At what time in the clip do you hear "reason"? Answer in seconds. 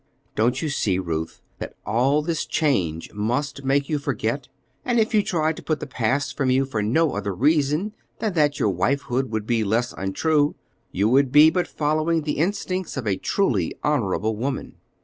7.35-7.93